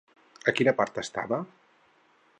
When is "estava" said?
1.03-1.41